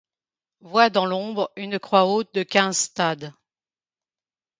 Voit 0.61 0.89
dans 0.89 1.05
l’Ombre 1.05 1.51
une 1.55 1.77
croix 1.77 2.07
haute 2.07 2.33
de 2.33 2.41
quinze 2.41 2.75
stades 2.75 3.35